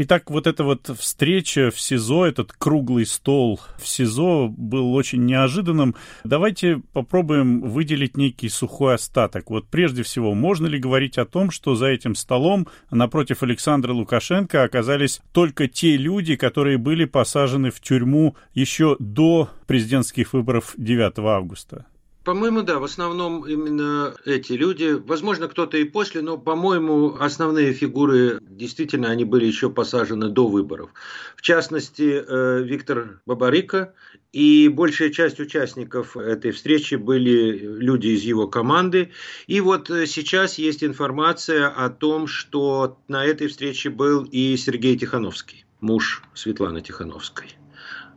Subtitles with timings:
[0.00, 5.96] Итак, вот эта вот встреча в СИЗО, этот круглый стол в СИЗО был очень неожиданным.
[6.22, 9.50] Давайте попробуем выделить некий сухой остаток.
[9.50, 14.62] Вот прежде всего, можно ли говорить о том, что за этим столом напротив Александра Лукашенко
[14.62, 21.86] оказались только те люди, которые были посажены в тюрьму еще до президентских выборов 9 августа?
[22.28, 24.90] По-моему, да, в основном именно эти люди.
[24.90, 30.90] Возможно, кто-то и после, но, по-моему, основные фигуры действительно они были еще посажены до выборов.
[31.36, 33.94] В частности, э, Виктор Бабарика
[34.30, 39.10] и большая часть участников этой встречи были люди из его команды.
[39.46, 44.98] И вот э, сейчас есть информация о том, что на этой встрече был и Сергей
[44.98, 47.48] Тихановский, муж Светланы Тихановской.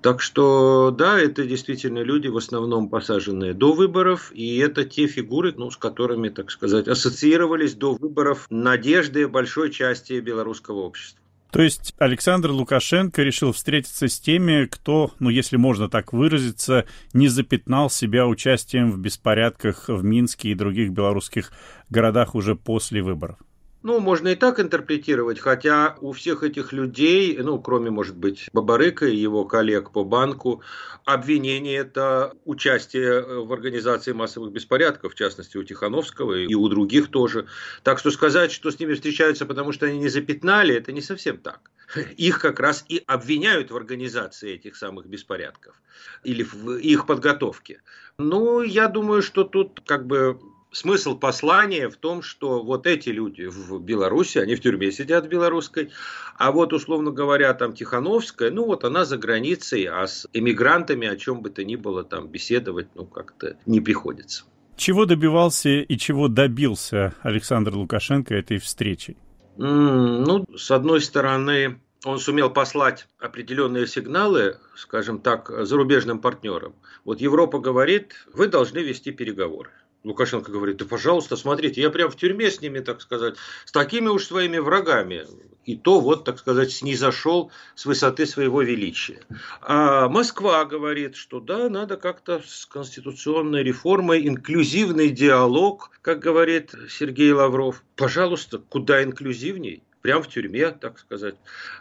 [0.02, 5.54] Так что, да, это действительно люди, в основном посаженные до выборов, и это те фигуры,
[5.56, 11.22] ну, с которыми, так сказать, ассоциировались до выборов надежды большой части белорусского общества.
[11.52, 17.28] То есть Александр Лукашенко решил встретиться с теми, кто, ну если можно так выразиться, не
[17.28, 21.52] запятнал себя участием в беспорядках в Минске и других белорусских
[21.90, 23.38] городах уже после выборов.
[23.84, 29.08] Ну, можно и так интерпретировать, хотя у всех этих людей, ну, кроме, может быть, Бабарыка
[29.08, 30.62] и его коллег по банку,
[31.04, 37.48] обвинение это участие в организации массовых беспорядков, в частности, у Тихановского и у других тоже.
[37.82, 41.40] Так что сказать, что с ними встречаются, потому что они не запятнали, это не совсем
[41.40, 41.72] так.
[42.18, 45.82] Их как раз и обвиняют в организации этих самых беспорядков
[46.24, 47.82] или в их подготовке.
[48.20, 50.40] Ну, я думаю, что тут как бы
[50.72, 55.30] смысл послания в том, что вот эти люди в Беларуси, они в тюрьме сидят в
[55.30, 55.92] белорусской,
[56.38, 61.18] а вот, условно говоря, там Тихановская, ну вот она за границей, а с эмигрантами о
[61.18, 64.46] чем бы то ни было там беседовать, ну как-то не приходится.
[64.78, 69.18] Чего добивался и чего добился Александр Лукашенко этой встречей?
[69.58, 76.74] Mm, ну, с одной стороны, он сумел послать определенные сигналы, скажем так, зарубежным партнерам.
[77.06, 79.70] Вот Европа говорит, вы должны вести переговоры.
[80.04, 83.36] Лукашенко говорит, да пожалуйста, смотрите, я прям в тюрьме с ними, так сказать,
[83.66, 85.26] с такими уж своими врагами.
[85.64, 89.22] И то вот, так сказать, снизошел с высоты своего величия.
[89.62, 97.32] А Москва говорит, что да, надо как-то с конституционной реформой, инклюзивный диалог, как говорит Сергей
[97.32, 97.84] Лавров.
[97.96, 99.84] Пожалуйста, куда инклюзивней?
[100.02, 101.36] Прям в тюрьме, так сказать,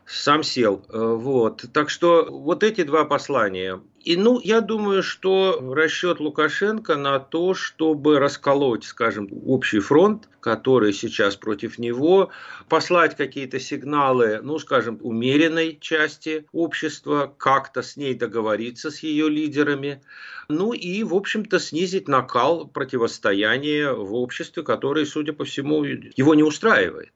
[0.07, 0.85] сам сел.
[0.89, 1.65] Э, вот.
[1.73, 3.81] Так что вот эти два послания.
[4.03, 10.95] И, ну, я думаю, что расчет Лукашенко на то, чтобы расколоть, скажем, общий фронт, который
[10.95, 12.31] сейчас против него,
[12.71, 20.01] послать какие-то сигналы, ну, скажем, умеренной части общества, как-то с ней договориться, с ее лидерами,
[20.49, 26.43] ну и, в общем-то, снизить накал противостояния в обществе, который, судя по всему, его не
[26.43, 27.13] устраивает.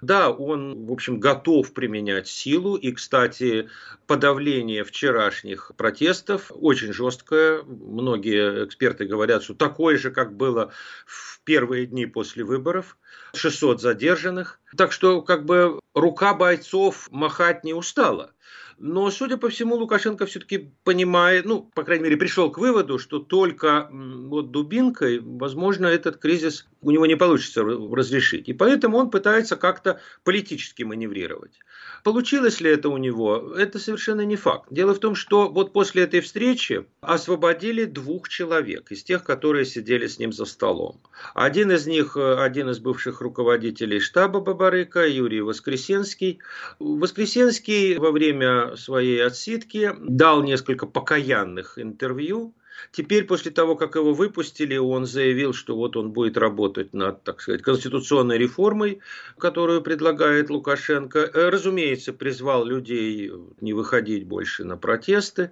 [0.00, 2.76] Да, он, в общем, готов применять силу.
[2.76, 3.68] И, кстати,
[4.06, 7.62] подавление вчерашних протестов очень жесткое.
[7.62, 10.72] Многие эксперты говорят, что такое же, как было
[11.06, 12.96] в первые дни после выборов.
[13.34, 14.60] 600 задержанных.
[14.76, 18.32] Так что, как бы, рука бойцов махать не устала.
[18.80, 23.18] Но, судя по всему, Лукашенко все-таки понимает, ну, по крайней мере, пришел к выводу, что
[23.18, 28.48] только вот дубинкой, возможно, этот кризис у него не получится разрешить.
[28.48, 31.58] И поэтому он пытается как-то политически маневрировать.
[32.04, 33.54] Получилось ли это у него?
[33.56, 34.68] Это совершенно не факт.
[34.70, 40.06] Дело в том, что вот после этой встречи освободили двух человек из тех, которые сидели
[40.06, 41.00] с ним за столом.
[41.34, 46.38] Один из них, э, один из бывших руководителей штаба Бабарыка, Юрий Воскресенский.
[46.78, 52.54] Воскресенский во время своей отсидки дал несколько покаянных интервью,
[52.92, 57.40] Теперь, после того, как его выпустили, он заявил, что вот он будет работать над, так
[57.40, 59.00] сказать, конституционной реформой,
[59.38, 61.18] которую предлагает Лукашенко.
[61.18, 63.30] Э, разумеется, призвал людей
[63.60, 65.50] не выходить больше на протесты,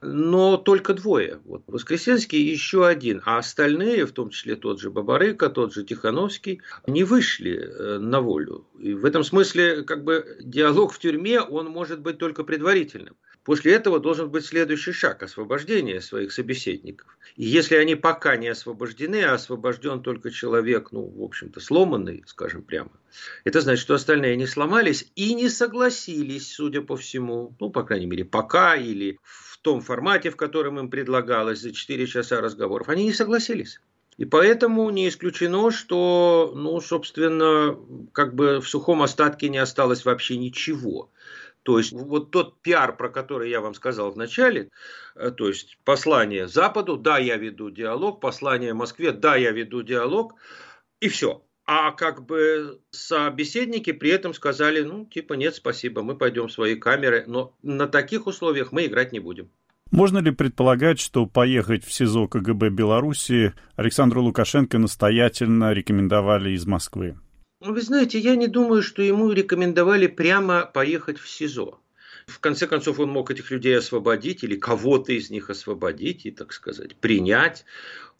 [0.00, 1.40] но только двое.
[1.44, 3.22] Вот Воскресенский еще один.
[3.24, 8.20] А остальные, в том числе тот же Бабарыка, тот же Тихановский, не вышли э, на
[8.20, 8.66] волю.
[8.78, 13.16] И в этом смысле, как бы, диалог в тюрьме, он может быть только предварительным.
[13.44, 17.18] После этого должен быть следующий шаг– освобождение своих собеседников.
[17.36, 22.62] И если они пока не освобождены, а освобожден только человек, ну, в общем-то, сломанный, скажем
[22.62, 22.90] прямо,
[23.42, 28.06] это значит, что остальные не сломались и не согласились, судя по всему, ну, по крайней
[28.06, 33.04] мере, пока или в том формате, в котором им предлагалось за 4 часа разговоров, они
[33.04, 33.80] не согласились.
[34.18, 37.76] И поэтому не исключено, что, ну, собственно,
[38.12, 41.10] как бы в сухом остатке не осталось вообще ничего.
[41.62, 44.70] То есть вот тот пиар, про который я вам сказал в начале,
[45.14, 50.34] э, то есть послание Западу, да, я веду диалог, послание Москве, да, я веду диалог,
[51.00, 51.42] и все.
[51.64, 56.74] а как бы собеседники при этом сказали, ну, типа, нет, спасибо, мы пойдем в свои
[56.74, 59.48] камеры, но на таких условиях мы играть не будем.
[59.92, 67.16] Можно ли предполагать, что поехать в СИЗО КГБ Беларуси Александру Лукашенко настоятельно рекомендовали из Москвы?
[67.64, 71.81] Вы знаете, я не думаю, что ему рекомендовали прямо поехать в СИЗО.
[72.26, 76.52] В конце концов, он мог этих людей освободить или кого-то из них освободить и, так
[76.52, 77.64] сказать, принять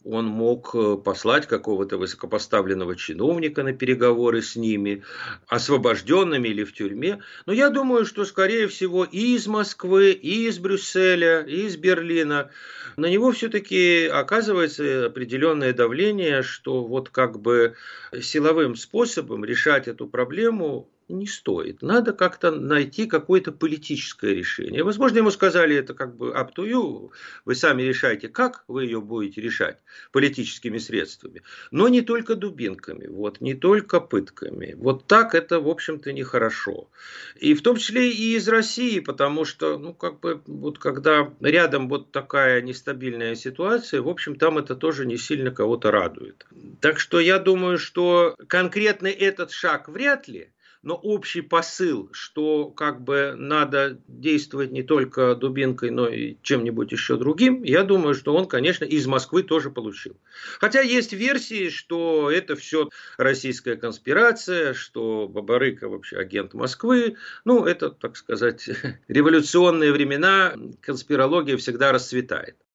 [0.03, 5.03] он мог э, послать какого-то высокопоставленного чиновника на переговоры с ними,
[5.47, 7.21] освобожденными или в тюрьме.
[7.45, 12.49] Но я думаю, что, скорее всего, и из Москвы, и из Брюсселя, и из Берлина
[12.97, 17.75] на него все-таки оказывается определенное давление, что вот как бы
[18.21, 21.81] силовым способом решать эту проблему не стоит.
[21.81, 24.83] Надо как-то найти какое-то политическое решение.
[24.83, 27.11] Возможно, ему сказали это как бы up to you.
[27.45, 29.79] Вы сами решайте, как вы ее будете решать
[30.11, 31.41] политическими средствами.
[31.71, 34.75] Но не только дубинками, вот, не только пытками.
[34.77, 36.89] Вот так это, в общем-то, нехорошо.
[37.39, 41.89] И в том числе и из России, потому что, ну, как бы, вот когда рядом
[41.89, 46.45] вот такая нестабильная ситуация, в общем, там это тоже не сильно кого-то радует.
[46.81, 50.51] Так что я думаю, что конкретно этот шаг вряд ли,
[50.83, 57.17] но общий посыл, что как бы надо действовать не только дубинкой, но и чем-нибудь еще
[57.17, 60.17] другим, я думаю, что он, конечно, из Москвы тоже получил.
[60.59, 67.15] Хотя есть версии, что это все российская конспирация, что Бабарыка вообще агент Москвы.
[67.45, 68.69] Ну, это, так сказать,
[69.07, 72.57] революционные времена, конспирология всегда расцветает.